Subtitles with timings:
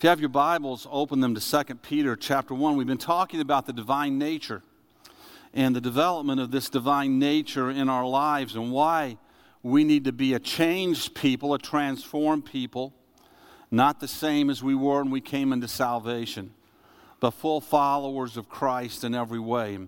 [0.00, 2.74] If you have your Bibles, open them to 2 Peter chapter 1.
[2.74, 4.62] We've been talking about the divine nature
[5.52, 9.18] and the development of this divine nature in our lives and why
[9.62, 12.94] we need to be a changed people, a transformed people,
[13.70, 16.54] not the same as we were when we came into salvation,
[17.20, 19.78] but full followers of Christ in every way.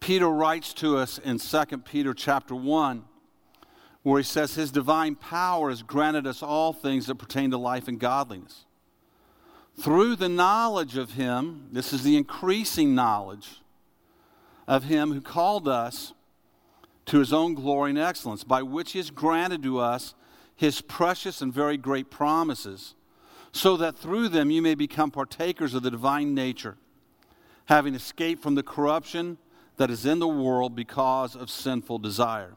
[0.00, 3.04] Peter writes to us in 2 Peter chapter 1
[4.04, 7.88] where he says his divine power has granted us all things that pertain to life
[7.88, 8.64] and godliness
[9.80, 13.60] through the knowledge of Him, this is the increasing knowledge
[14.68, 16.12] of Him who called us
[17.06, 20.14] to His own glory and excellence, by which He has granted to us
[20.54, 22.94] His precious and very great promises,
[23.52, 26.76] so that through them you may become partakers of the divine nature,
[27.66, 29.38] having escaped from the corruption
[29.76, 32.56] that is in the world because of sinful desire.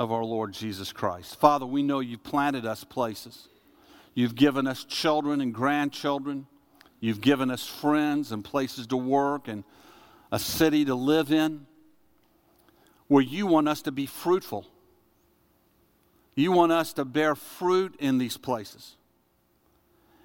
[0.00, 1.38] of our Lord Jesus Christ.
[1.38, 3.48] Father, we know you've planted us places.
[4.14, 6.46] You've given us children and grandchildren.
[7.00, 9.62] You've given us friends and places to work and
[10.32, 11.66] a city to live in
[13.08, 14.66] where you want us to be fruitful.
[16.34, 18.96] You want us to bear fruit in these places.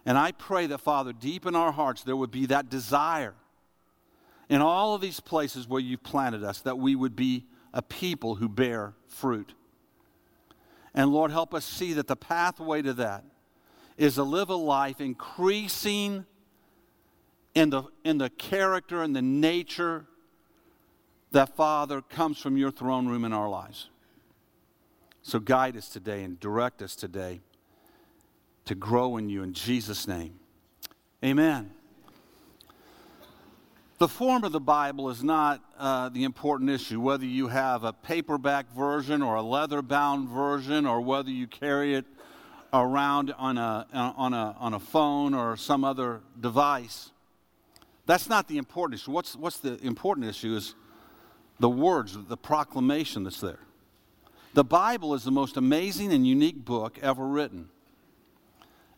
[0.05, 3.33] And I pray that, Father, deep in our hearts, there would be that desire
[4.47, 8.35] in all of these places where you've planted us that we would be a people
[8.35, 9.53] who bear fruit.
[10.95, 13.25] And Lord, help us see that the pathway to that
[13.97, 16.25] is to live a life increasing
[17.53, 20.05] in the, in the character and the nature
[21.31, 23.89] that, Father, comes from your throne room in our lives.
[25.21, 27.41] So guide us today and direct us today
[28.63, 30.39] to grow in you in Jesus' name.
[31.23, 31.71] Amen.
[33.97, 37.93] The form of the Bible is not uh, the important issue, whether you have a
[37.93, 42.05] paperback version or a leather bound version, or whether you carry it
[42.73, 47.11] around on a, on, a, on a phone or some other device.
[48.05, 49.11] That's not the important issue.
[49.11, 50.75] What's, what's the important issue is
[51.61, 53.59] the words, the proclamation that's there.
[54.55, 57.69] The Bible is the most amazing and unique book ever written.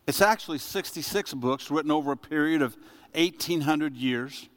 [0.07, 2.75] It's actually 66 books written over a period of
[3.13, 4.49] 1,800 years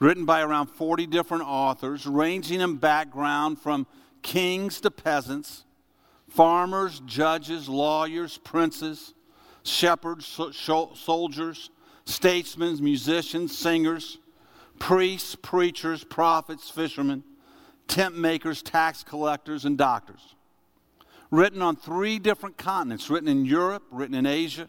[0.00, 3.86] written by around 40 different authors, ranging in background from
[4.22, 5.64] kings to peasants,
[6.28, 9.14] farmers, judges, lawyers, princes,
[9.62, 10.26] shepherds,
[10.94, 11.70] soldiers,
[12.04, 14.18] statesmen, musicians, singers,
[14.78, 17.24] priests, preachers, prophets, fishermen,
[17.88, 20.34] tent makers, tax collectors, and doctors.
[21.30, 24.68] Written on three different continents, written in Europe, written in Asia,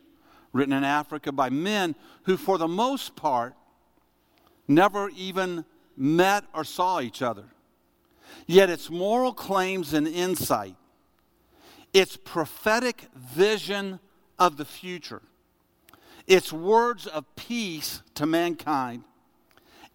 [0.52, 3.54] written in Africa by men who, for the most part,
[4.70, 5.66] never even
[5.98, 7.46] met or saw each other.
[8.46, 10.76] Yet its moral claims and insight,
[11.92, 14.00] its prophetic vision
[14.38, 15.22] of the future,
[16.28, 19.04] its words of peace to mankind,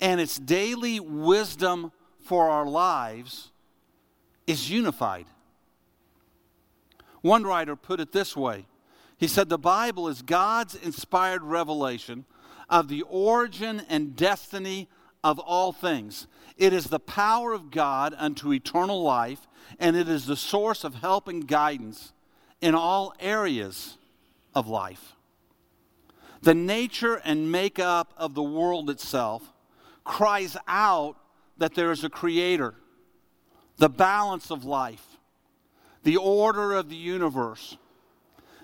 [0.01, 3.53] and its daily wisdom for our lives
[4.47, 5.27] is unified.
[7.23, 8.67] One writer put it this way
[9.17, 12.25] He said, The Bible is God's inspired revelation
[12.69, 14.89] of the origin and destiny
[15.23, 16.27] of all things.
[16.57, 19.47] It is the power of God unto eternal life,
[19.79, 22.13] and it is the source of help and guidance
[22.61, 23.99] in all areas
[24.55, 25.15] of life.
[26.43, 29.53] The nature and makeup of the world itself
[30.05, 31.17] cries out
[31.57, 32.75] that there is a creator,
[33.79, 35.19] the balance of life,
[36.03, 37.79] the order of the universe,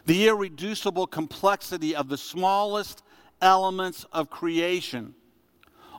[0.05, 3.03] the irreducible complexity of the smallest
[3.41, 5.15] elements of creation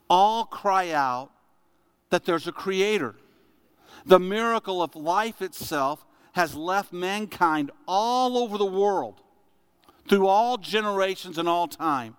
[0.09, 1.31] all cry out
[2.09, 3.15] that there's a creator.
[4.05, 9.21] The miracle of life itself has left mankind all over the world,
[10.07, 12.17] through all generations and all time,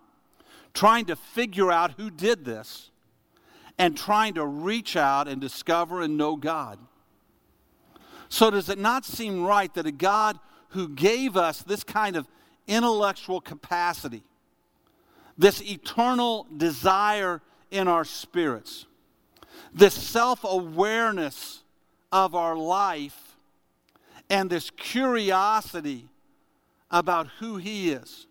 [0.74, 2.90] trying to figure out who did this
[3.78, 6.78] and trying to reach out and discover and know God.
[8.28, 10.38] So, does it not seem right that a God
[10.68, 12.26] who gave us this kind of
[12.66, 14.22] intellectual capacity,
[15.36, 17.40] this eternal desire
[17.70, 18.86] in our spirits,
[19.72, 21.62] this self awareness
[22.10, 23.36] of our life,
[24.28, 26.08] and this curiosity
[26.90, 28.26] about who He is,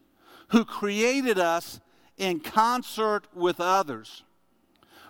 [0.49, 1.79] who created us
[2.17, 4.23] in concert with others,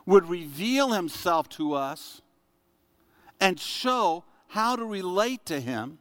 [0.05, 2.21] would reveal himself to us
[3.39, 5.97] and show how to relate to him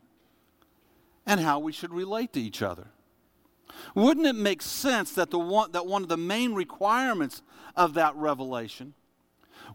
[1.27, 2.89] and how we should relate to each other.
[3.95, 7.43] Wouldn't it make sense that, the one, that one of the main requirements
[7.77, 8.95] of that revelation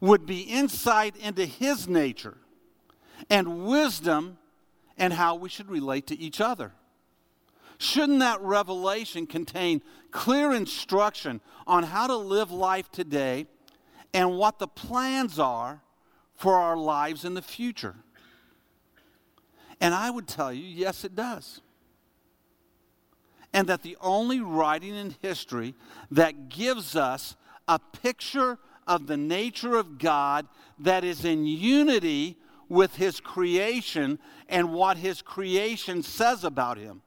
[0.01, 2.37] would be insight into his nature
[3.29, 4.37] and wisdom
[4.97, 6.73] and how we should relate to each other?
[7.77, 9.81] Shouldn't that revelation contain
[10.11, 13.47] clear instruction on how to live life today
[14.13, 15.81] and what the plans are
[16.35, 17.95] for our lives in the future?
[19.81, 21.61] And I would tell you, yes, it does.
[23.55, 25.73] And that the only writing in history
[26.11, 27.35] that gives us
[27.67, 30.47] a picture of the nature of God
[30.77, 32.37] that is in unity
[32.69, 34.19] with His creation
[34.49, 37.01] and what His creation says about Him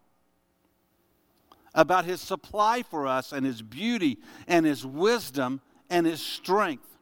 [1.75, 4.19] about his supply for us and his beauty
[4.49, 6.97] and his wisdom and his strength.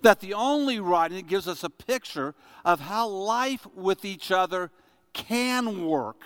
[0.00, 2.34] That the only writing that gives us a picture
[2.64, 4.70] of how life with each other
[5.12, 6.22] can work,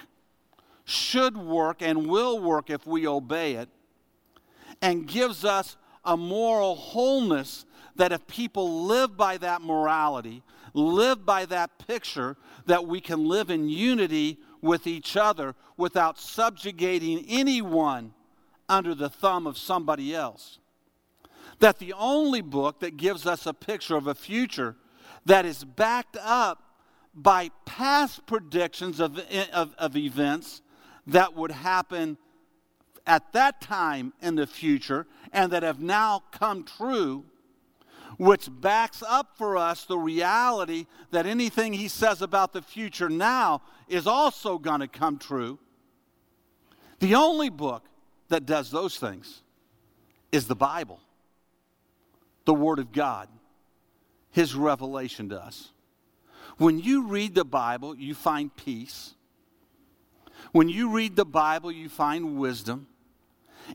[0.87, 3.69] should work, and will work if we obey it,
[4.81, 7.67] and gives us a moral wholeness
[7.97, 10.43] that if people live by that morality,
[10.75, 12.37] live by that picture,
[12.67, 18.15] that we can live in unity with each other without subjugating anyone
[18.69, 20.59] under the thumb of somebody else.
[21.59, 24.77] That the only book that gives us a picture of a future
[25.25, 26.62] that is backed up
[27.12, 29.19] by past predictions of,
[29.53, 30.62] of, of events
[31.06, 32.19] that would happen
[33.06, 37.25] at that time in the future and that have now come true
[38.19, 43.62] which backs up for us the reality that anything he says about the future now
[43.88, 45.58] is also going to come true.
[47.00, 47.85] The only book
[48.29, 49.43] that does those things
[50.32, 51.00] is the Bible,
[52.44, 53.29] the Word of God,
[54.31, 55.73] His revelation to us.
[56.58, 59.14] When you read the Bible, you find peace.
[60.52, 62.87] When you read the Bible, you find wisdom.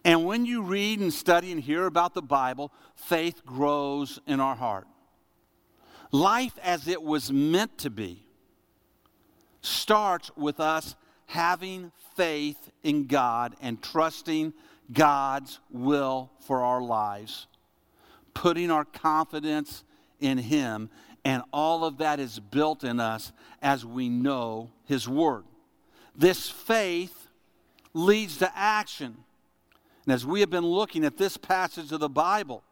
[0.05, 4.55] And when you read and study and hear about the Bible, faith grows in our
[4.55, 4.87] heart.
[6.11, 8.25] Life as it was meant to be
[9.61, 10.95] starts with us
[11.27, 14.53] having faith in God and trusting
[14.91, 17.47] God's will for our lives,
[18.33, 19.83] putting our confidence
[20.19, 20.89] in Him,
[21.23, 23.31] and all of that is built in us
[23.61, 25.43] as we know His Word.
[26.15, 27.27] This faith
[27.93, 29.17] leads to action.
[30.05, 32.63] And as we have been looking at this passage of the Bible,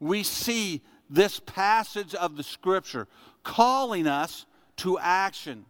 [0.00, 3.08] we see this passage of the Scripture
[3.42, 4.46] calling us
[4.76, 5.64] to action.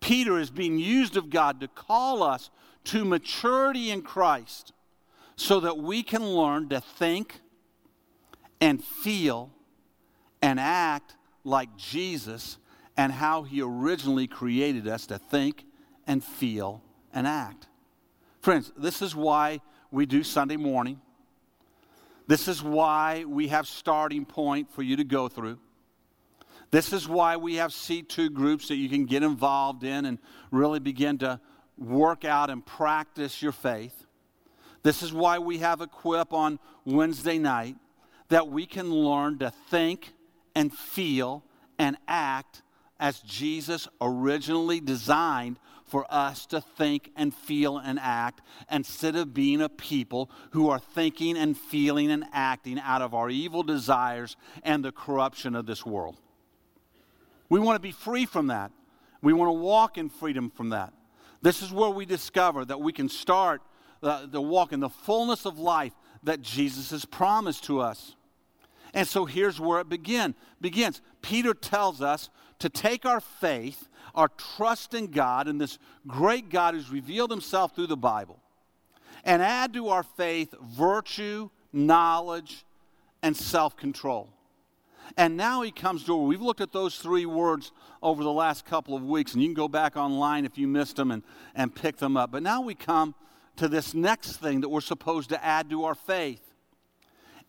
[0.00, 2.50] Peter is being used of God to call us
[2.84, 4.72] to maturity in Christ
[5.36, 7.40] so that we can learn to think
[8.60, 9.50] and feel
[10.40, 11.14] and act
[11.44, 12.58] like Jesus
[12.96, 15.64] and how he originally created us to think
[16.08, 16.82] and feel
[17.12, 17.68] and act.
[18.40, 19.60] Friends, this is why
[19.92, 21.00] we do Sunday morning.
[22.26, 25.58] This is why we have starting point for you to go through.
[26.70, 30.18] This is why we have C2 groups that you can get involved in and
[30.50, 31.40] really begin to
[31.78, 34.06] work out and practice your faith.
[34.82, 37.76] This is why we have Equip on Wednesday night,
[38.28, 40.12] that we can learn to think
[40.54, 41.44] and feel
[41.78, 42.62] and act
[43.00, 49.60] as Jesus originally designed for us to think and feel and act instead of being
[49.60, 54.84] a people who are thinking and feeling and acting out of our evil desires and
[54.84, 56.16] the corruption of this world.
[57.48, 58.70] We want to be free from that.
[59.22, 60.92] We want to walk in freedom from that.
[61.42, 63.62] This is where we discover that we can start
[64.02, 65.92] uh, the walk in the fullness of life
[66.22, 68.14] that Jesus has promised to us.
[68.94, 71.00] And so here's where it begin, begins.
[71.22, 76.74] Peter tells us to take our faith, our trust in God, and this great God
[76.74, 78.40] who's revealed himself through the Bible,
[79.24, 82.64] and add to our faith virtue, knowledge,
[83.22, 84.28] and self control.
[85.16, 87.70] And now he comes to, we've looked at those three words
[88.02, 90.96] over the last couple of weeks, and you can go back online if you missed
[90.96, 91.22] them and,
[91.54, 92.32] and pick them up.
[92.32, 93.14] But now we come
[93.56, 96.42] to this next thing that we're supposed to add to our faith,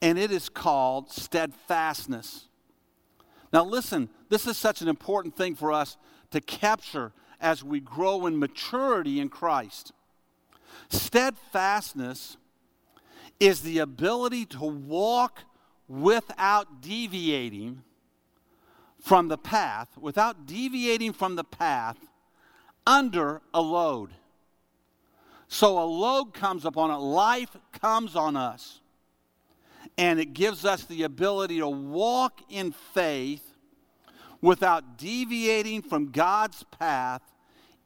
[0.04, 2.46] and it is called steadfastness.
[3.52, 5.98] Now, listen, this is such an important thing for us
[6.32, 9.92] to capture as we grow in maturity in Christ.
[10.90, 12.38] Steadfastness
[13.40, 15.44] is the ability to walk
[15.88, 17.84] without deviating
[19.00, 21.98] from the path, without deviating from the path
[22.86, 24.12] under a load.
[25.48, 28.82] So a load comes upon it, life comes on us.
[29.98, 33.49] And it gives us the ability to walk in faith
[34.42, 37.22] without deviating from God's path,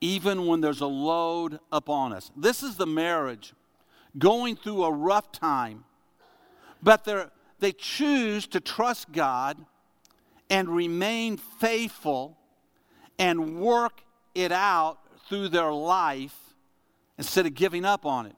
[0.02, 2.32] even when there's a load upon us.
[2.36, 3.54] This is the marriage
[4.18, 5.86] going through a rough time,
[6.82, 7.08] but
[7.60, 9.58] they choose to trust God
[10.50, 12.38] and remain faithful
[13.18, 14.02] and work
[14.36, 16.38] it out through their life
[17.18, 18.36] instead of giving up on it.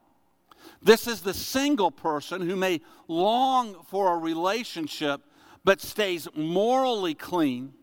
[0.82, 5.22] This is the single person who may long for a relationship
[5.64, 7.74] but stays morally clean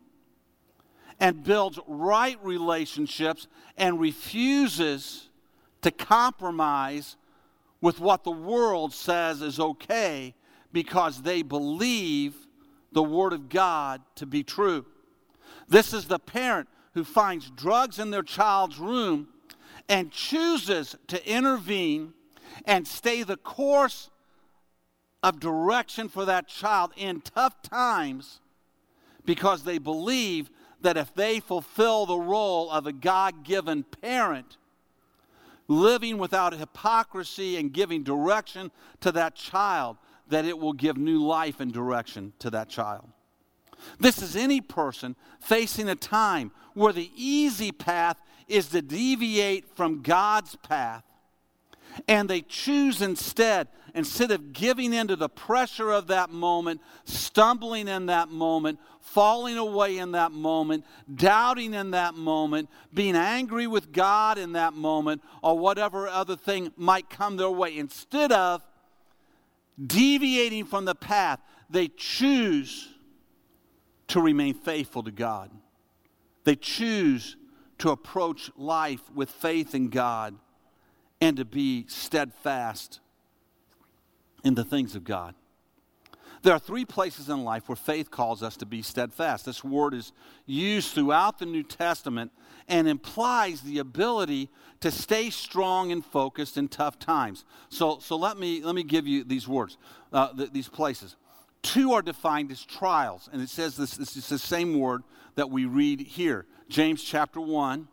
[1.22, 5.28] and builds right relationships and refuses
[5.80, 7.16] to compromise
[7.80, 10.34] with what the world says is okay
[10.72, 12.34] because they believe
[12.90, 14.84] the Word of God to be true.
[15.68, 19.28] This is the parent who finds drugs in their child's room
[19.88, 22.14] and chooses to intervene
[22.64, 24.10] and stay the course
[25.22, 28.40] of direction for that child in tough times
[29.24, 30.50] because they believe
[30.82, 34.56] that if they fulfill the role of a God given parent,
[35.68, 38.70] living without hypocrisy and giving direction
[39.00, 39.96] to that child,
[40.28, 43.08] that it will give new life and direction to that child.
[43.98, 50.02] This is any person facing a time where the easy path is to deviate from
[50.02, 51.04] God's path.
[52.08, 58.06] And they choose instead, instead of giving into the pressure of that moment, stumbling in
[58.06, 60.84] that moment, falling away in that moment,
[61.14, 66.72] doubting in that moment, being angry with God in that moment, or whatever other thing
[66.76, 68.62] might come their way, instead of
[69.84, 72.88] deviating from the path, they choose
[74.08, 75.50] to remain faithful to God.
[76.44, 77.36] They choose
[77.78, 80.36] to approach life with faith in God
[81.22, 82.98] and to be steadfast
[84.42, 85.36] in the things of God.
[86.42, 89.46] There are three places in life where faith calls us to be steadfast.
[89.46, 90.10] This word is
[90.46, 92.32] used throughout the New Testament
[92.66, 94.50] and implies the ability
[94.80, 97.44] to stay strong and focused in tough times.
[97.68, 99.78] So, so let, me, let me give you these words,
[100.12, 101.14] uh, th- these places.
[101.62, 105.04] Two are defined as trials, and it says this, this is the same word
[105.36, 106.46] that we read here.
[106.68, 107.86] James chapter 1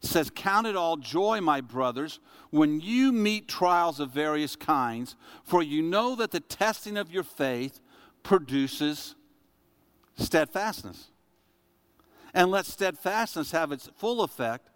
[0.00, 5.62] says, Count it all joy, my brothers, when you meet trials of various kinds, for
[5.62, 7.80] you know that the testing of your faith
[8.22, 9.14] produces
[10.16, 11.08] steadfastness.
[12.34, 14.68] And let steadfastness have its full effect,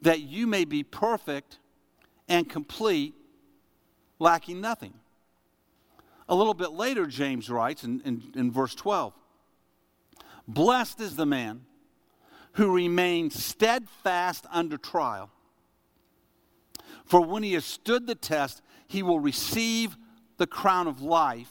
[0.00, 1.58] that you may be perfect
[2.28, 3.14] and complete,
[4.18, 4.94] lacking nothing.
[6.28, 9.12] A little bit later, James writes in, in, in verse 12
[10.48, 11.66] Blessed is the man
[12.54, 15.30] who remains steadfast under trial.
[17.04, 19.96] For when he has stood the test, he will receive
[20.36, 21.50] the crown of life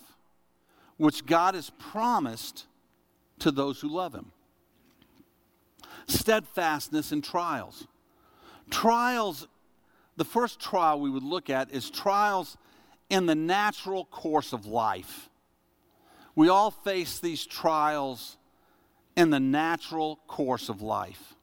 [0.98, 2.68] which God has promised
[3.40, 4.32] to those who love him.
[6.08, 7.88] Steadfastness in trials.
[8.70, 9.48] Trials,
[10.18, 12.58] the first trial we would look at is trials
[13.10, 15.30] in the natural course of life.
[16.36, 18.38] We all face these trials
[19.16, 21.36] in the natural course of life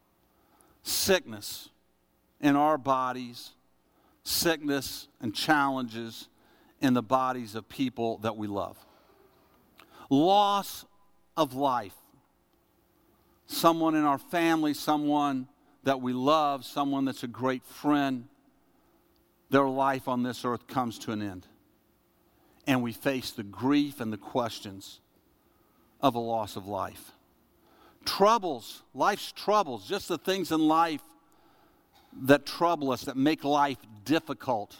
[0.83, 1.69] sickness
[2.41, 3.51] in our bodies,
[4.23, 6.29] sickness and challenges
[6.81, 8.79] in the bodies of people that we love,
[10.09, 10.87] loss
[11.37, 11.95] of life.
[13.47, 15.49] Someone in our family, someone
[15.85, 18.29] that we love, someone that's a great friend,
[19.51, 21.47] their life on this earth comes to an end
[22.69, 25.01] and we face the grief and the questions
[26.03, 27.13] of a loss of life.
[28.05, 31.03] Troubles, life's troubles, just the things in life
[32.23, 34.77] that trouble us, that make life difficult.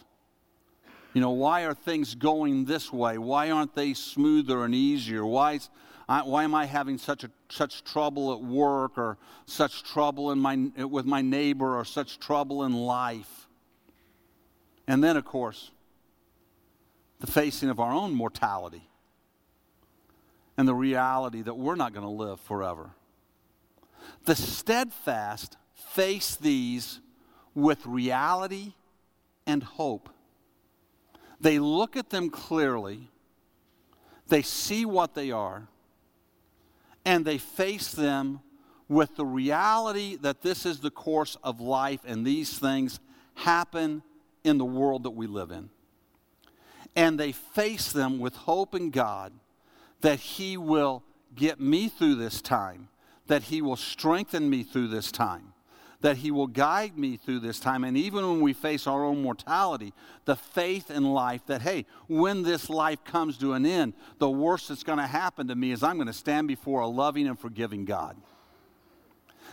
[1.13, 3.17] You know, why are things going this way?
[3.17, 5.25] Why aren't they smoother and easier?
[5.25, 5.69] Why, is,
[6.07, 10.55] why am I having such, a, such trouble at work or such trouble in my,
[10.85, 13.47] with my neighbor or such trouble in life?
[14.87, 15.71] And then, of course,
[17.19, 18.89] the facing of our own mortality
[20.57, 22.91] and the reality that we're not going to live forever.
[24.25, 26.99] The steadfast face these
[27.55, 28.73] with reality
[29.45, 30.09] and hope.
[31.41, 33.09] They look at them clearly,
[34.27, 35.67] they see what they are,
[37.05, 38.41] and they face them
[38.87, 42.99] with the reality that this is the course of life and these things
[43.35, 44.03] happen
[44.43, 45.69] in the world that we live in.
[46.95, 49.31] And they face them with hope in God
[50.01, 51.03] that He will
[51.35, 52.89] get me through this time,
[53.29, 55.53] that He will strengthen me through this time,
[56.01, 57.83] that He will guide me through this time.
[57.83, 59.93] And even when we face our own mortality,
[60.25, 64.67] the faith in life that, hey, when this life comes to an end, the worst
[64.67, 67.39] that's going to happen to me is I'm going to stand before a loving and
[67.39, 68.17] forgiving God.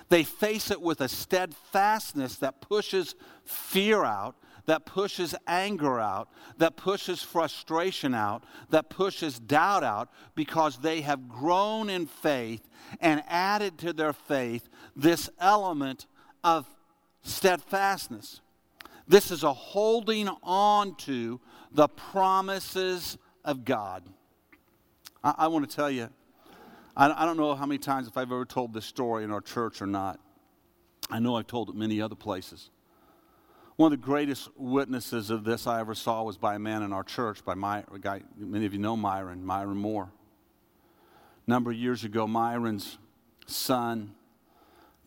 [0.09, 3.14] They face it with a steadfastness that pushes
[3.45, 4.37] fear out,
[4.67, 11.29] that pushes anger out, that pushes frustration out, that pushes doubt out, because they have
[11.29, 12.69] grown in faith
[13.01, 16.07] and added to their faith this element
[16.45, 16.67] of
[17.23, 18.41] steadfastness.
[19.09, 21.41] This is a holding on to
[21.73, 24.03] the promises of God.
[25.23, 26.09] I, I want to tell you,
[26.97, 29.41] I, I don't know how many times if I've ever told this story in our
[29.41, 30.19] church or not.
[31.09, 32.71] I know I've told it many other places.
[33.76, 36.95] One of the greatest witnesses of this I ever saw was by a man in
[36.95, 40.11] our church, by my, guy, many of you know Myron, Myron Moore.
[41.47, 42.97] A number of years ago, Myron's
[43.47, 44.14] son,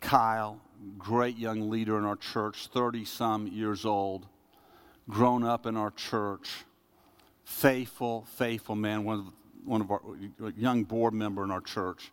[0.01, 0.61] Kyle,
[0.99, 4.27] great young leader in our church, 30 some years old,
[5.09, 6.47] grown up in our church,
[7.43, 9.25] faithful, faithful man, one of,
[9.65, 10.01] one of our
[10.55, 12.11] young board member in our church,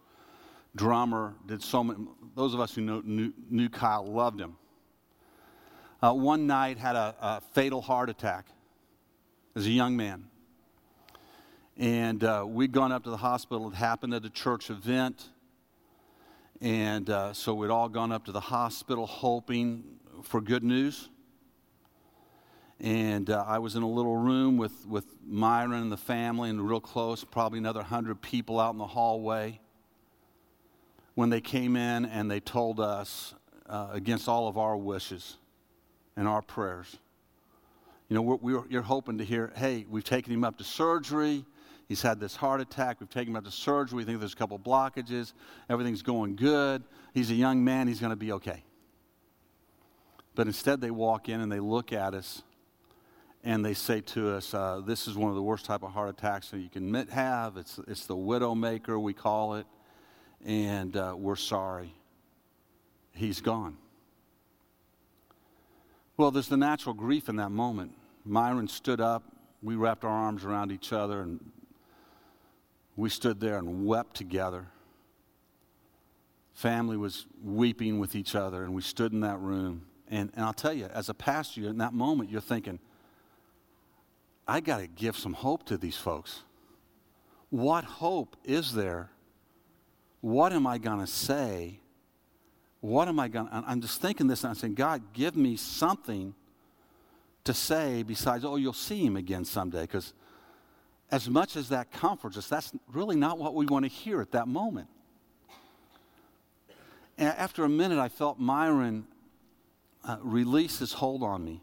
[0.74, 2.02] drummer, did so many,
[2.34, 4.56] those of us who know, knew, knew Kyle loved him
[6.02, 8.46] uh, one night had a, a, fatal heart attack
[9.54, 10.24] as a young man.
[11.76, 13.68] And uh, we'd gone up to the hospital.
[13.68, 15.28] It happened at a church event.
[16.60, 19.84] And uh, so we'd all gone up to the hospital hoping
[20.22, 21.08] for good news.
[22.78, 26.60] And uh, I was in a little room with, with Myron and the family, and
[26.60, 29.60] real close, probably another 100 people out in the hallway.
[31.14, 33.34] When they came in and they told us,
[33.68, 35.38] uh, against all of our wishes,
[36.16, 36.96] and our prayers.
[38.08, 41.44] You know, we're, we're, you're hoping to hear, hey, we've taken him up to surgery.
[41.88, 43.00] He's had this heart attack.
[43.00, 43.98] We've taken him up to surgery.
[43.98, 45.32] We think there's a couple blockages.
[45.68, 46.84] Everything's going good.
[47.14, 47.88] He's a young man.
[47.88, 48.64] He's going to be okay.
[50.34, 52.42] But instead, they walk in and they look at us
[53.42, 56.10] and they say to us, uh, This is one of the worst type of heart
[56.10, 57.56] attacks that you can have.
[57.56, 59.66] It's, it's the widow maker, we call it.
[60.44, 61.94] And uh, we're sorry.
[63.12, 63.76] He's gone.
[66.16, 67.92] Well, there's the natural grief in that moment.
[68.24, 69.24] Myron stood up.
[69.62, 71.40] We wrapped our arms around each other and
[72.96, 74.66] we stood there and wept together.
[76.54, 79.82] Family was weeping with each other, and we stood in that room.
[80.08, 82.78] And, and I'll tell you, as a pastor, in that moment, you're thinking,
[84.48, 86.40] I got to give some hope to these folks.
[87.50, 89.10] What hope is there?
[90.22, 91.80] What am I going to say
[92.86, 95.56] what am I going to, I'm just thinking this and I'm saying, God, give me
[95.56, 96.34] something
[97.42, 99.82] to say besides, oh, you'll see him again someday.
[99.82, 100.14] Because
[101.10, 104.30] as much as that comforts us, that's really not what we want to hear at
[104.32, 104.86] that moment.
[107.18, 109.06] And after a minute, I felt Myron
[110.04, 111.60] uh, release his hold on me.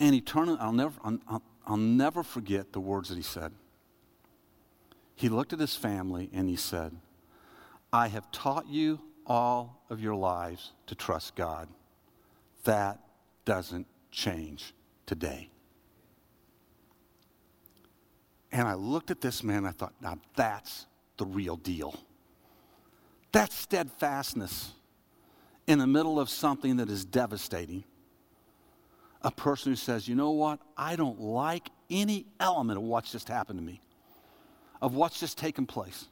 [0.00, 3.52] And he turned, I'll never, I'll, I'll never forget the words that he said.
[5.14, 6.96] He looked at his family and he said,
[7.92, 11.68] I have taught you all of your lives to trust God.
[12.64, 12.98] That
[13.44, 14.74] doesn't change
[15.06, 15.50] today.
[18.52, 20.86] And I looked at this man, I thought, now that's
[21.18, 21.98] the real deal.
[23.32, 24.72] That's steadfastness
[25.66, 27.84] in the middle of something that is devastating.
[29.22, 33.28] A person who says, you know what, I don't like any element of what's just
[33.28, 33.80] happened to me,
[34.80, 36.06] of what's just taken place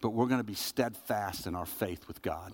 [0.00, 2.52] but we're going to be steadfast in our faith with God.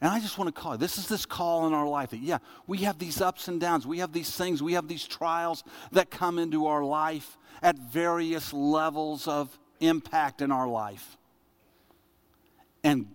[0.00, 2.38] And I just want to call this is this call in our life that, yeah,
[2.66, 3.86] we have these ups and downs.
[3.86, 8.52] We have these things, we have these trials that come into our life at various
[8.52, 11.18] levels of impact in our life.
[12.82, 13.08] And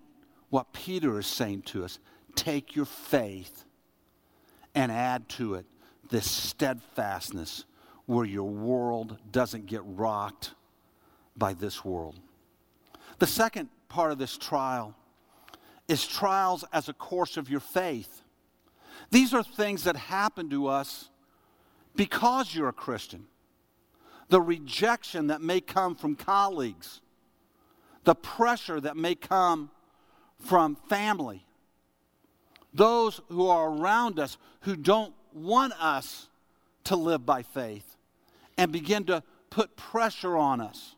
[0.50, 2.00] what Peter is saying to us
[2.36, 3.64] take your faith
[4.76, 5.66] and add to it
[6.10, 7.66] this steadfastness
[8.06, 10.54] where your world doesn't get rocked
[11.36, 12.20] by this world.
[13.20, 14.96] The second part of this trial
[15.88, 18.24] is trials as a course of your faith.
[19.12, 21.10] These are things that happen to us
[21.96, 23.26] because you're a Christian.
[24.30, 27.02] The rejection that may come from colleagues,
[28.04, 29.70] the pressure that may come
[30.40, 31.46] from family,
[32.74, 36.28] those who are around us who don't want us
[36.86, 37.96] to live by faith
[38.58, 40.96] and begin to put pressure on us,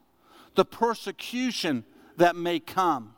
[0.56, 1.84] the persecution
[2.18, 3.14] that may come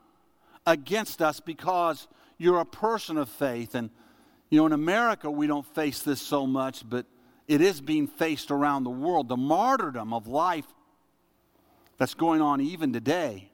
[0.65, 2.07] against us because
[2.37, 3.75] you're a person of faith.
[3.75, 3.89] And,
[4.49, 7.05] you know, in America, we don't face this so much, but
[7.47, 9.27] it is being faced around the world.
[9.27, 10.67] The martyrdom of life
[11.97, 13.51] that's going on even today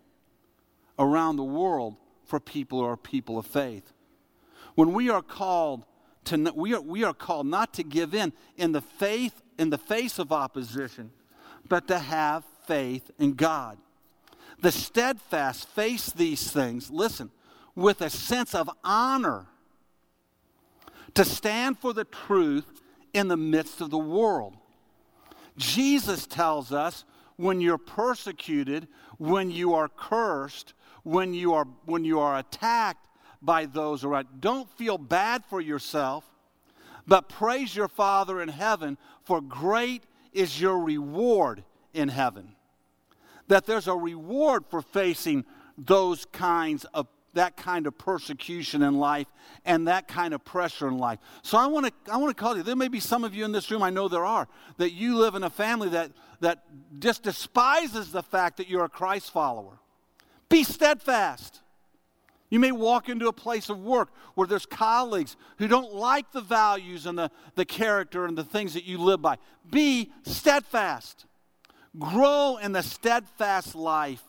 [0.99, 3.93] around the world for people who are people of faith.
[4.75, 5.85] When we are called
[6.25, 9.77] to, we are, we are called not to give in in the faith, in the
[9.77, 11.11] face of opposition,
[11.67, 13.77] but to have faith in God.
[14.61, 17.31] The steadfast face these things, listen,
[17.75, 19.47] with a sense of honor,
[21.13, 22.81] to stand for the truth
[23.13, 24.55] in the midst of the world.
[25.57, 27.05] Jesus tells us
[27.37, 28.87] when you're persecuted,
[29.17, 33.07] when you are cursed, when you are, when you are attacked
[33.41, 36.25] by those around, don't feel bad for yourself,
[37.07, 41.63] but praise your Father in heaven, for great is your reward
[41.93, 42.54] in heaven.
[43.47, 45.45] That there's a reward for facing
[45.77, 49.27] those kinds of that kind of persecution in life
[49.65, 51.19] and that kind of pressure in life.
[51.43, 52.63] So I want to I want to call you.
[52.63, 55.17] There may be some of you in this room, I know there are, that you
[55.17, 56.63] live in a family that that
[56.99, 59.79] just despises the fact that you're a Christ follower.
[60.49, 61.61] Be steadfast.
[62.49, 66.41] You may walk into a place of work where there's colleagues who don't like the
[66.41, 69.37] values and the, the character and the things that you live by.
[69.69, 71.25] Be steadfast.
[71.97, 74.23] Grow in the steadfast life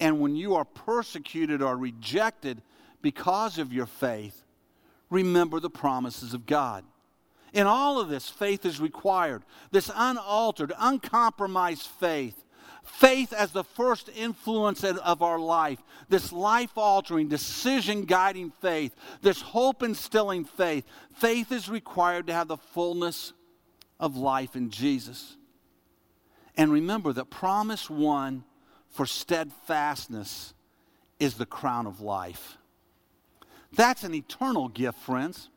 [0.00, 2.62] and when you are persecuted or rejected
[3.02, 4.44] because of your faith,
[5.10, 6.84] remember the promises of God.
[7.52, 9.42] In all of this, faith is required.
[9.70, 12.44] This unaltered, uncompromised faith.
[12.84, 15.82] Faith as the first influence of our life.
[16.08, 18.94] This life altering, decision guiding faith.
[19.22, 20.84] This hope instilling faith.
[21.14, 23.32] Faith is required to have the fullness
[23.98, 25.37] of life in Jesus.
[26.58, 28.44] And remember that promise one
[28.90, 30.52] for steadfastness
[31.20, 32.58] is the crown of life.
[33.72, 35.50] That's an eternal gift, friends.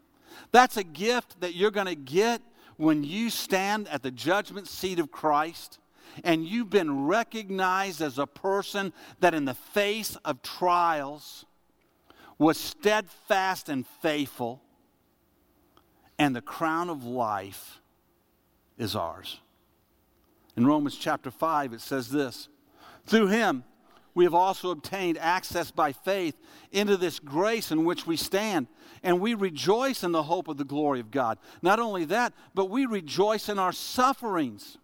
[0.51, 2.41] That's a gift that you're going to get
[2.77, 5.79] when you stand at the judgment seat of Christ
[6.23, 11.45] and you've been recognized as a person that, in the face of trials,
[12.37, 14.61] was steadfast and faithful,
[16.19, 17.79] and the crown of life
[18.77, 19.39] is ours.
[20.61, 22.47] In Romans chapter 5, it says this
[23.07, 23.63] through him,
[24.13, 26.37] we have also obtained access by faith
[26.71, 28.67] into this grace in which we stand,
[29.01, 31.39] and we rejoice in the hope of the glory of God.
[31.63, 34.77] Not only that, but we rejoice in our sufferings,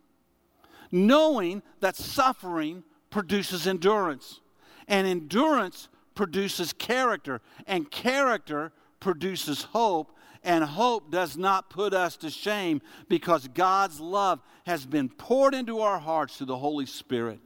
[0.92, 4.42] knowing that suffering produces endurance,
[4.88, 10.17] and endurance produces character, and character produces hope,
[10.48, 15.82] and hope does not put us to shame because God's love has been poured into
[15.82, 17.42] our hearts through the Holy Spirit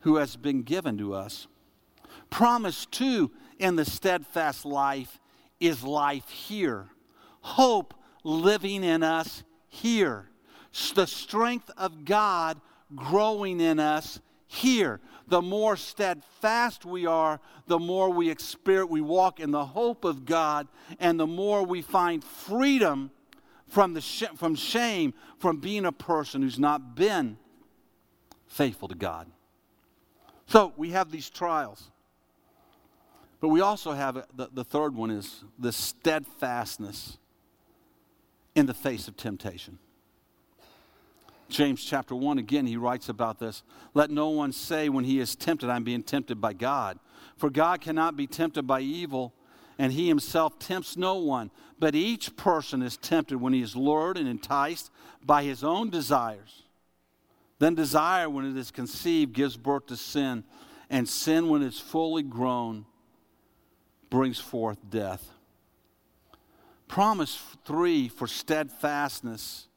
[0.00, 1.46] who has been given to us.
[2.28, 5.18] Promise, two, in the steadfast life
[5.58, 6.88] is life here.
[7.40, 10.28] Hope living in us here.
[10.94, 12.60] The strength of God
[12.94, 15.00] growing in us here.
[15.28, 20.24] The more steadfast we are, the more we experience, we walk in the hope of
[20.24, 20.66] God,
[20.98, 23.10] and the more we find freedom
[23.68, 27.36] from, the sh- from shame from being a person who's not been
[28.46, 29.30] faithful to God.
[30.46, 31.90] So we have these trials.
[33.40, 37.18] But we also have the, the third one is the steadfastness
[38.54, 39.78] in the face of temptation.
[41.48, 43.62] James chapter 1, again, he writes about this.
[43.94, 46.98] Let no one say when he is tempted, I'm being tempted by God.
[47.36, 49.32] For God cannot be tempted by evil,
[49.78, 51.50] and he himself tempts no one.
[51.78, 54.90] But each person is tempted when he is lured and enticed
[55.24, 56.64] by his own desires.
[57.58, 60.44] Then desire, when it is conceived, gives birth to sin,
[60.90, 62.84] and sin, when it's fully grown,
[64.10, 65.32] brings forth death.
[66.88, 69.68] Promise three for steadfastness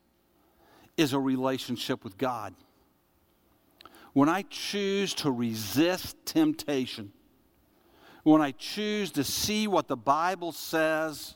[1.01, 2.53] is a relationship with God.
[4.13, 7.11] When I choose to resist temptation,
[8.23, 11.35] when I choose to see what the Bible says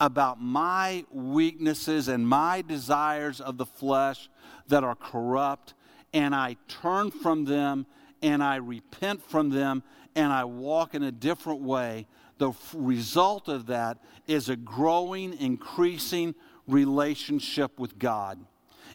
[0.00, 4.28] about my weaknesses and my desires of the flesh
[4.68, 5.74] that are corrupt,
[6.12, 7.86] and I turn from them
[8.22, 9.82] and I repent from them
[10.16, 12.06] and I walk in a different way,
[12.38, 16.34] the result of that is a growing, increasing
[16.66, 18.38] relationship with God.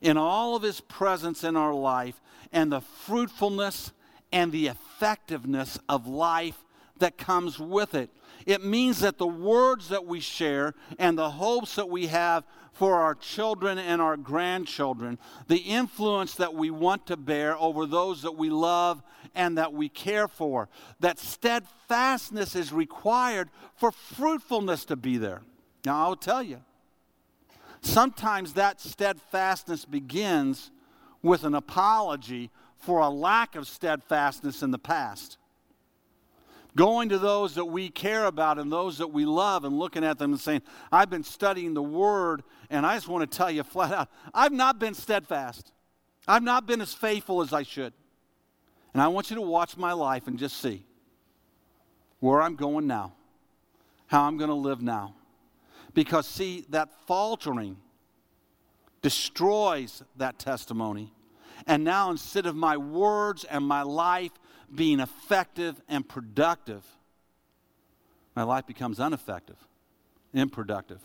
[0.01, 3.91] In all of His presence in our life and the fruitfulness
[4.31, 6.63] and the effectiveness of life
[6.99, 8.09] that comes with it.
[8.45, 12.95] It means that the words that we share and the hopes that we have for
[13.01, 18.35] our children and our grandchildren, the influence that we want to bear over those that
[18.37, 19.01] we love
[19.35, 25.41] and that we care for, that steadfastness is required for fruitfulness to be there.
[25.85, 26.61] Now, I'll tell you,
[27.81, 30.71] sometimes that steadfastness begins
[31.21, 35.37] with an apology for a lack of steadfastness in the past.
[36.75, 40.17] Going to those that we care about and those that we love and looking at
[40.17, 40.61] them and saying,
[40.91, 44.53] I've been studying the Word, and I just want to tell you flat out, I've
[44.53, 45.73] not been steadfast.
[46.27, 47.91] I've not been as faithful as I should.
[48.93, 50.85] And I want you to watch my life and just see
[52.19, 53.13] where I'm going now,
[54.07, 55.15] how I'm going to live now.
[55.93, 57.77] Because, see, that faltering
[59.01, 61.13] destroys that testimony.
[61.67, 64.31] And now, instead of my words and my life
[64.73, 66.85] being effective and productive,
[68.35, 69.57] my life becomes ineffective,
[70.33, 71.01] unproductive.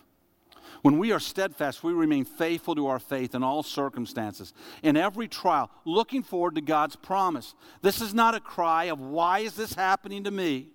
[0.82, 5.28] When we are steadfast, we remain faithful to our faith in all circumstances, in every
[5.28, 7.54] trial, looking forward to God's promise.
[7.80, 10.68] This is not a cry of, why is this happening to me?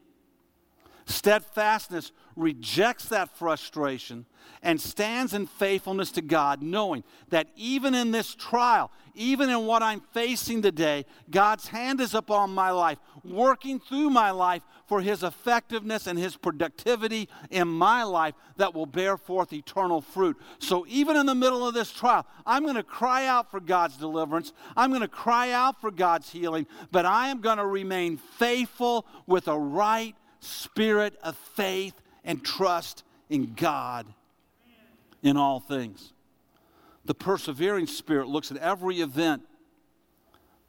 [1.10, 4.26] Steadfastness rejects that frustration
[4.62, 9.82] and stands in faithfulness to God, knowing that even in this trial, even in what
[9.82, 15.24] I'm facing today, God's hand is upon my life, working through my life for His
[15.24, 20.38] effectiveness and His productivity in my life that will bear forth eternal fruit.
[20.60, 23.98] So even in the middle of this trial, I'm going to cry out for God's
[23.98, 28.18] deliverance, I'm going to cry out for God's healing, but I am going to remain
[28.18, 34.06] faithful with a right spirit of faith and trust in God
[35.22, 36.14] in all things.
[37.06, 39.44] The persevering spirit looks at every event,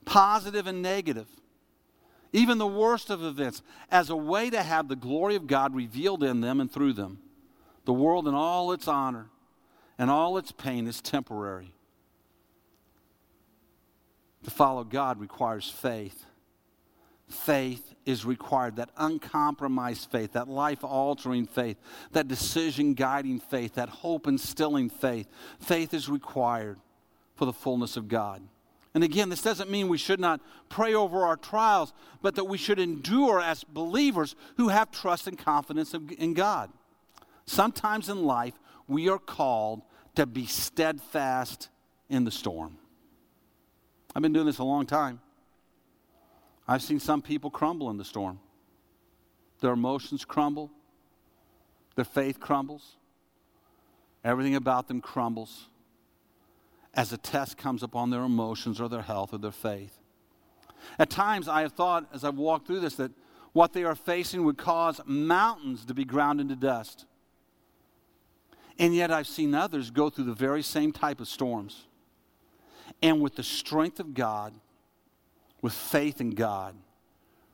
[0.04, 1.26] positive and negative,
[2.32, 6.22] even the worst of events, as a way to have the glory of God revealed
[6.22, 7.18] in them and through them.
[7.84, 9.26] The world in all its honor
[9.98, 11.74] and all its pain is temporary.
[14.44, 16.24] To follow God requires faith
[17.30, 21.76] faith is required that uncompromised faith, that life altering faith,
[22.12, 25.28] that decision guiding faith, that hope instilling faith.
[25.60, 26.78] Faith is required
[27.36, 28.42] for the fullness of God.
[28.92, 32.58] And again, this doesn't mean we should not pray over our trials, but that we
[32.58, 36.70] should endure as believers who have trust and confidence in God.
[37.46, 38.54] Sometimes in life,
[38.88, 39.82] we are called
[40.16, 41.68] to be steadfast
[42.08, 42.78] in the storm.
[44.14, 45.20] I've been doing this a long time.
[46.70, 48.38] I've seen some people crumble in the storm.
[49.60, 50.70] Their emotions crumble,
[51.96, 52.94] their faith crumbles,
[54.22, 55.66] everything about them crumbles
[56.94, 59.98] as a test comes upon their emotions or their health or their faith.
[60.96, 63.10] At times, I have thought as I've walked through this that
[63.52, 67.04] what they are facing would cause mountains to be ground into dust.
[68.78, 71.88] And yet, I've seen others go through the very same type of storms.
[73.02, 74.54] And with the strength of God,
[75.62, 76.74] with faith in God,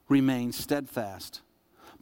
[0.09, 1.41] remain steadfast.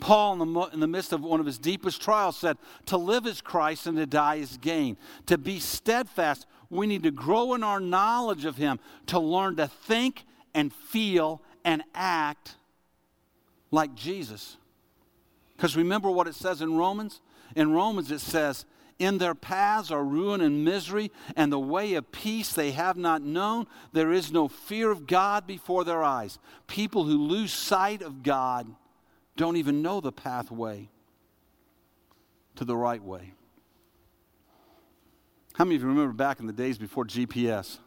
[0.00, 3.26] Paul, in the, in the midst of one of his deepest trials, said, To live
[3.26, 4.96] is Christ and to die is gain.
[5.26, 9.68] To be steadfast, we need to grow in our knowledge of Him, to learn to
[9.68, 12.56] think and feel and act
[13.70, 14.56] like Jesus.
[15.56, 17.20] Because remember what it says in Romans?
[17.54, 18.64] In Romans, it says,
[18.98, 23.22] in their paths are ruin and misery, and the way of peace they have not
[23.22, 23.66] known.
[23.92, 26.38] There is no fear of God before their eyes.
[26.66, 28.66] People who lose sight of God
[29.36, 30.88] don't even know the pathway
[32.56, 33.32] to the right way.
[35.54, 37.78] How many of you remember back in the days before GPS?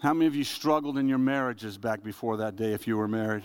[0.00, 3.08] How many of you struggled in your marriages back before that day if you were
[3.08, 3.44] married?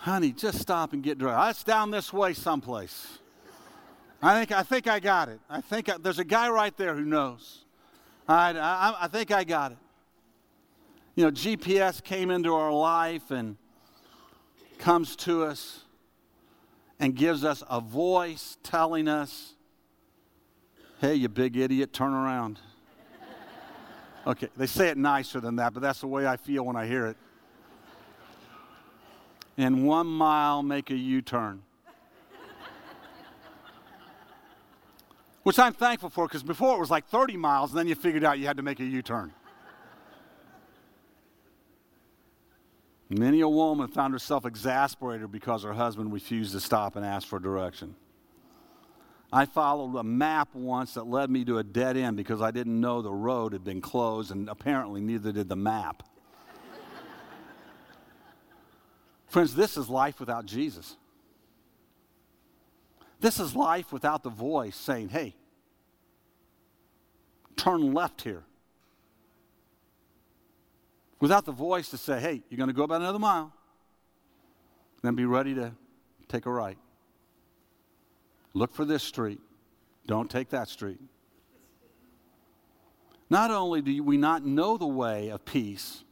[0.00, 1.50] Honey, just stop and get dressed.
[1.50, 3.18] It's down this way someplace.
[4.22, 5.40] I think, I think I got it.
[5.48, 7.64] I think I, there's a guy right there who knows.
[8.26, 9.78] I, I, I think I got it.
[11.16, 13.56] You know, GPS came into our life and
[14.78, 15.84] comes to us
[16.98, 19.54] and gives us a voice telling us,
[21.00, 22.58] hey, you big idiot, turn around.
[24.26, 26.86] Okay, they say it nicer than that, but that's the way I feel when I
[26.86, 27.16] hear it
[29.56, 31.62] in one mile make a U turn.
[35.42, 38.24] Which I'm thankful for because before it was like 30 miles and then you figured
[38.24, 39.32] out you had to make a U turn.
[43.08, 47.40] Many a woman found herself exasperated because her husband refused to stop and ask for
[47.40, 47.96] direction.
[49.32, 52.80] I followed a map once that led me to a dead end because I didn't
[52.80, 56.04] know the road had been closed, and apparently neither did the map.
[59.30, 60.96] Friends, this is life without Jesus.
[63.20, 65.36] This is life without the voice saying, hey,
[67.56, 68.42] turn left here.
[71.20, 73.52] Without the voice to say, hey, you're going to go about another mile.
[75.02, 75.72] Then be ready to
[76.26, 76.78] take a right.
[78.52, 79.38] Look for this street.
[80.08, 80.98] Don't take that street.
[83.28, 86.02] Not only do we not know the way of peace,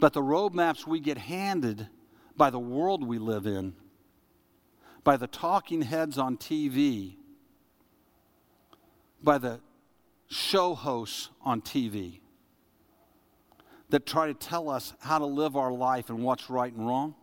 [0.00, 1.86] but the roadmaps we get handed
[2.36, 3.74] by the world we live in,
[5.04, 7.16] by the talking heads on TV,
[9.22, 9.60] by the
[10.28, 12.20] show hosts on TV
[13.90, 17.14] that try to tell us how to live our life and what's right and wrong.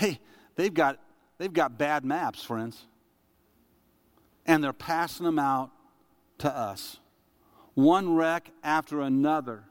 [0.00, 0.20] They,
[0.54, 0.98] they've, got,
[1.38, 2.86] they've got bad maps, friends.
[4.44, 5.70] And they're passing them out
[6.38, 6.98] to us.
[7.74, 9.67] One wreck after another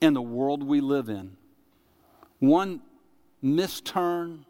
[0.00, 1.36] in the world we live in.
[2.38, 2.80] One
[3.42, 4.44] misturn,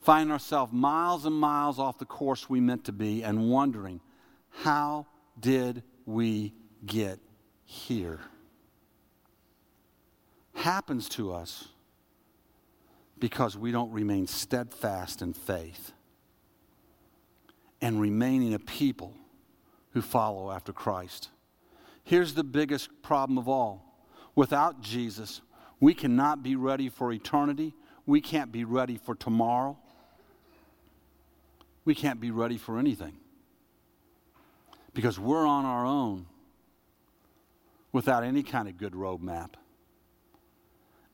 [0.00, 4.00] find ourselves miles and miles off the course we meant to be and wondering,
[4.50, 5.06] how
[5.38, 7.18] did we get
[7.64, 8.20] here?
[10.54, 11.68] Happens to us
[13.18, 15.92] because we don't remain steadfast in faith
[17.80, 19.14] and remaining a people
[19.92, 21.30] who follow after Christ.
[22.06, 23.84] Here's the biggest problem of all
[24.36, 25.40] without Jesus,
[25.80, 27.74] we cannot be ready for eternity.
[28.06, 29.76] We can't be ready for tomorrow.
[31.84, 33.16] We can't be ready for anything
[34.94, 36.26] because we're on our own
[37.90, 39.54] without any kind of good roadmap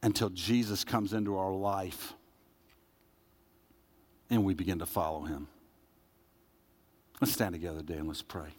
[0.02, 2.12] until Jesus comes into our life
[4.28, 5.48] and we begin to follow him.
[7.18, 8.50] Let's stand together today and let's pray.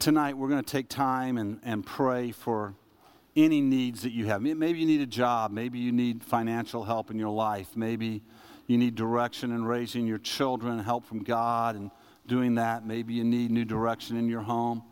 [0.00, 2.74] Tonight, we're going to take time and, and pray for
[3.36, 4.42] any needs that you have.
[4.42, 5.52] Maybe you need a job.
[5.52, 7.68] Maybe you need financial help in your life.
[7.76, 8.22] Maybe
[8.66, 11.90] you need direction in raising your children, help from God and
[12.26, 12.84] doing that.
[12.84, 14.82] Maybe you need new direction in your home.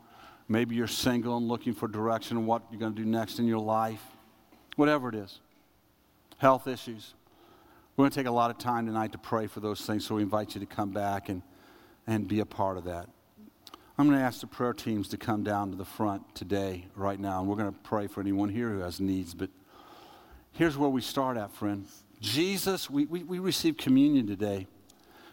[0.47, 3.45] Maybe you're single and looking for direction on what you're going to do next in
[3.45, 4.01] your life.
[4.77, 5.39] Whatever it is.
[6.37, 7.13] Health issues.
[7.95, 10.15] We're going to take a lot of time tonight to pray for those things, so
[10.15, 11.41] we invite you to come back and,
[12.07, 13.07] and be a part of that.
[13.95, 17.19] I'm going to ask the prayer teams to come down to the front today, right
[17.19, 19.35] now, and we're going to pray for anyone here who has needs.
[19.35, 19.51] But
[20.51, 21.85] here's where we start at, friend.
[22.19, 24.65] Jesus, we, we, we receive communion today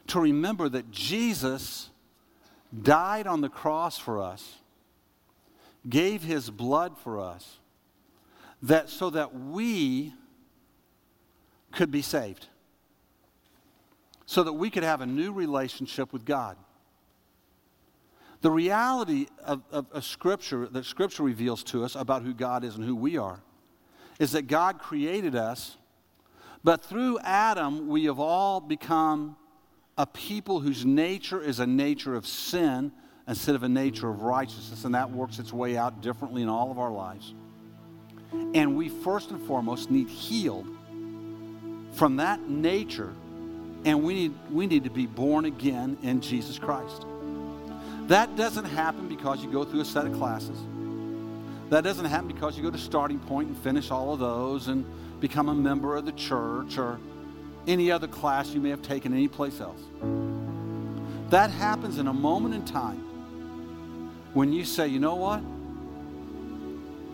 [0.08, 1.88] to remember that Jesus
[2.82, 4.56] died on the cross for us,
[5.88, 7.60] gave his blood for us,
[8.60, 10.12] that so that we
[11.72, 12.48] could be saved,
[14.26, 16.58] so that we could have a new relationship with God.
[18.42, 22.74] The reality of, of, of, Scripture, that Scripture reveals to us about who God is
[22.74, 23.40] and who we are,
[24.18, 25.76] is that God created us,
[26.64, 29.36] but through Adam, we have all become
[29.98, 32.92] a people whose nature is a nature of sin
[33.28, 36.70] instead of a nature of righteousness, and that works its way out differently in all
[36.70, 37.34] of our lives.
[38.32, 40.66] And we first and foremost need healed
[41.92, 43.12] from that nature,
[43.84, 47.04] and we need, we need to be born again in Jesus Christ.
[48.10, 50.58] That doesn't happen because you go through a set of classes.
[51.68, 54.84] That doesn't happen because you go to starting point and finish all of those and
[55.20, 56.98] become a member of the church or
[57.68, 59.80] any other class you may have taken anyplace else.
[61.28, 62.98] That happens in a moment in time
[64.34, 65.38] when you say, you know what?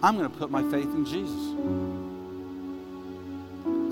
[0.03, 1.53] I'm going to put my faith in Jesus.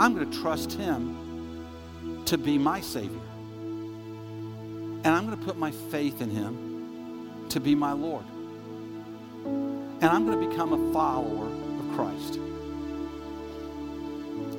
[0.00, 3.20] I'm going to trust Him to be my Savior.
[5.04, 6.73] And I'm going to put my faith in Him
[7.50, 8.24] to be my Lord.
[9.44, 12.38] And I'm going to become a follower of Christ.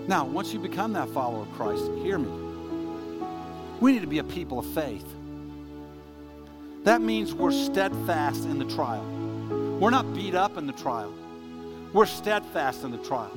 [0.08, 2.30] Now, once you become that follower of Christ, hear me.
[3.80, 5.06] We need to be a people of faith.
[6.84, 9.04] That means we're steadfast in the trial.
[9.80, 11.14] We're not beat up in the trial.
[11.94, 13.32] We're steadfast in the trial.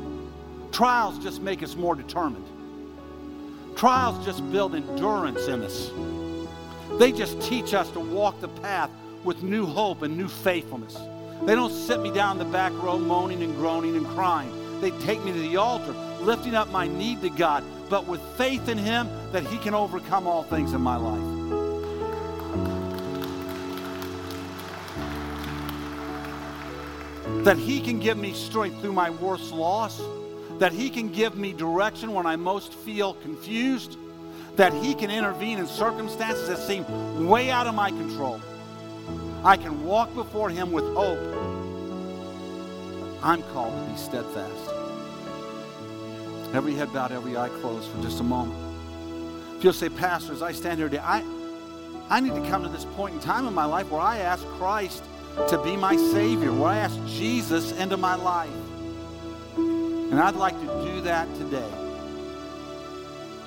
[0.71, 2.45] Trials just make us more determined.
[3.77, 5.91] Trials just build endurance in us.
[6.99, 8.91] They just teach us to walk the path
[9.29, 10.97] with new hope and new faithfulness.
[11.43, 14.51] They don't sit me down in the back row moaning and groaning and crying.
[14.81, 18.71] They take me to the altar, lifting up my need to God, but with faith
[18.71, 21.35] in Him that He can overcome all things in my life.
[27.45, 30.01] That He can give me strength through my worst loss.
[30.59, 33.99] That He can give me direction when I most feel confused.
[34.57, 38.41] That He can intervene in circumstances that seem way out of my control.
[39.45, 41.19] I can walk before Him with hope.
[43.23, 44.71] I'm called to be steadfast.
[46.55, 48.59] Every head bowed, every eye closed for just a moment.
[49.57, 51.23] If you'll say, Pastor, as I stand here today, I,
[52.09, 54.45] I need to come to this point in time in my life where I ask
[54.47, 55.05] Christ
[55.49, 58.51] to be my Savior, where I ask Jesus into my life.
[59.57, 61.71] And I'd like to do that today.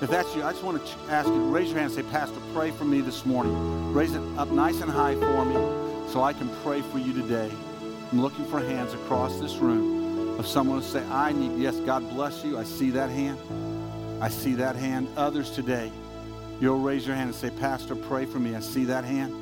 [0.00, 2.40] If that's you, I just want to ask you, raise your hand and say, Pastor,
[2.54, 3.92] pray for me this morning.
[3.92, 5.81] Raise it up nice and high for me
[6.12, 7.50] so I can pray for you today.
[8.12, 12.06] I'm looking for hands across this room of someone to say, I need, yes, God
[12.10, 12.58] bless you.
[12.58, 13.38] I see that hand.
[14.20, 15.08] I see that hand.
[15.16, 15.90] Others today,
[16.60, 18.54] you'll raise your hand and say, Pastor, pray for me.
[18.54, 19.34] I see that hand.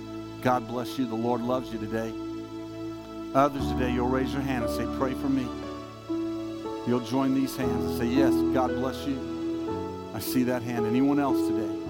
[0.42, 1.06] God bless you.
[1.06, 2.12] The Lord loves you today.
[3.34, 5.46] Others today, you'll raise your hand and say, Pray for me.
[6.86, 10.10] You'll join these hands and say, Yes, God bless you.
[10.14, 10.86] I see that hand.
[10.86, 11.80] Anyone else today?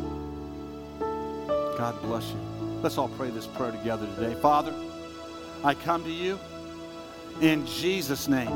[1.79, 2.60] God bless you.
[2.83, 4.33] Let's all pray this prayer together today.
[4.41, 4.73] Father,
[5.63, 6.39] I come to you
[7.43, 8.49] in Jesus' name,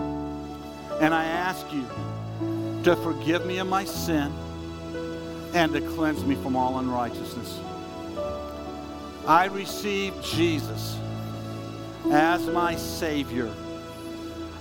[0.98, 1.86] and I ask you
[2.84, 4.32] to forgive me of my sin
[5.52, 7.60] and to cleanse me from all unrighteousness.
[9.26, 10.96] I receive Jesus
[12.10, 13.52] as my Savior.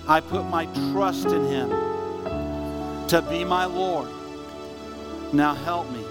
[0.06, 1.70] I put my trust in Him
[3.08, 4.10] to be my Lord.
[5.32, 6.04] Now help me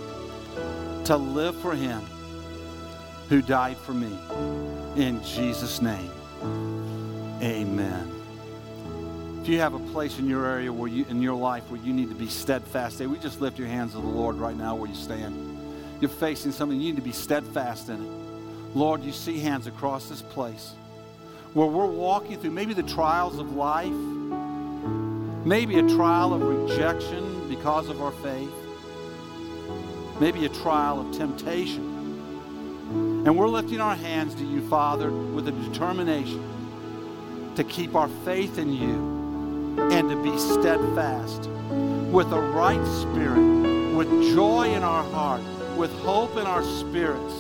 [1.06, 2.04] to live for Him
[3.34, 4.16] who died for me.
[4.96, 6.12] In Jesus' name,
[7.42, 8.12] amen.
[9.42, 11.94] If you have a place in your area where you, in your life where you
[11.94, 14.88] need to be steadfast, we just lift your hands to the Lord right now where
[14.88, 15.58] you stand.
[16.00, 18.78] You're facing something, you need to be steadfast in it.
[18.78, 20.74] Lord, you see hands across this place
[21.54, 23.90] where we're walking through maybe the trials of life,
[25.44, 28.54] maybe a trial of rejection because of our faith,
[30.20, 31.93] maybe a trial of temptation.
[33.26, 36.44] And we're lifting our hands to you, Father, with a determination
[37.56, 41.48] to keep our faith in you and to be steadfast
[42.12, 45.42] with a right spirit, with joy in our heart,
[45.78, 47.38] with hope in our spirits,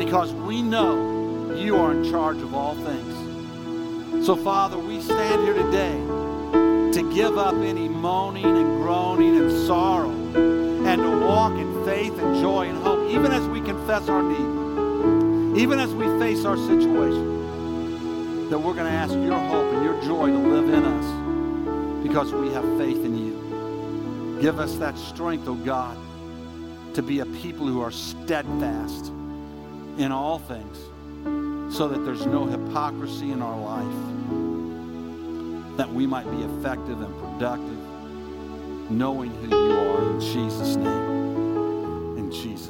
[0.00, 4.24] because we know you are in charge of all things.
[4.24, 5.98] So, Father, we stand here today
[6.92, 12.40] to give up any moaning and groaning and sorrow and to walk in faith and
[12.40, 14.59] joy and hope, even as we confess our need,
[15.56, 20.00] even as we face our situation, that we're going to ask your hope and your
[20.02, 24.38] joy to live in us because we have faith in you.
[24.40, 25.96] Give us that strength, O oh God,
[26.94, 29.08] to be a people who are steadfast
[29.98, 30.78] in all things
[31.76, 33.86] so that there's no hypocrisy in our life,
[35.76, 42.18] that we might be effective and productive, knowing who you are in Jesus' name.
[42.18, 42.69] in Jesus'.